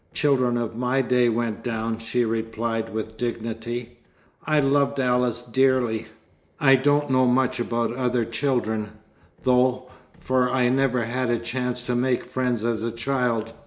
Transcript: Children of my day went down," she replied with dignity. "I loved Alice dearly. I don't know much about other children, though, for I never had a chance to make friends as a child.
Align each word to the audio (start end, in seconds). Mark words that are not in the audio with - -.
Children 0.15 0.57
of 0.57 0.75
my 0.75 1.03
day 1.03 1.29
went 1.29 1.63
down," 1.63 1.99
she 1.99 2.25
replied 2.25 2.91
with 2.91 3.17
dignity. 3.17 3.99
"I 4.43 4.59
loved 4.59 4.99
Alice 4.99 5.43
dearly. 5.43 6.07
I 6.59 6.73
don't 6.73 7.11
know 7.11 7.27
much 7.27 7.59
about 7.59 7.93
other 7.95 8.25
children, 8.25 8.93
though, 9.43 9.91
for 10.19 10.49
I 10.49 10.69
never 10.69 11.05
had 11.05 11.29
a 11.29 11.37
chance 11.37 11.83
to 11.83 11.95
make 11.95 12.23
friends 12.23 12.65
as 12.65 12.81
a 12.81 12.91
child. 12.91 13.53